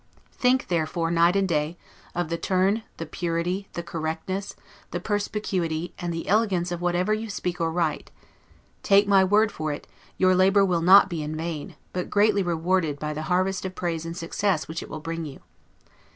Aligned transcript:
Think, 0.31 0.67
therefore, 0.67 1.11
night 1.11 1.35
and 1.35 1.47
day, 1.47 1.77
of 2.15 2.29
the 2.29 2.37
turn, 2.39 2.81
the 2.97 3.05
purity, 3.05 3.67
the 3.73 3.83
correctness, 3.83 4.55
the 4.89 4.99
perspicuity, 4.99 5.93
and 5.99 6.11
the 6.11 6.27
elegance 6.27 6.71
of 6.71 6.81
whatever 6.81 7.13
you 7.13 7.29
speak 7.29 7.61
or 7.61 7.71
write; 7.71 8.09
take 8.81 9.07
my 9.07 9.23
word 9.23 9.51
for 9.51 9.71
it, 9.71 9.85
your 10.17 10.33
labor 10.33 10.65
will 10.65 10.81
not 10.81 11.07
be 11.07 11.21
in 11.21 11.35
vain, 11.37 11.75
but 11.93 12.09
greatly 12.09 12.41
rewarded 12.41 12.97
by 12.97 13.13
the 13.13 13.21
harvest 13.29 13.63
of 13.63 13.75
praise 13.75 14.03
and 14.03 14.17
success 14.17 14.67
which 14.67 14.81
it 14.81 14.89
will 14.89 15.01
bring 15.01 15.23
you. 15.23 15.39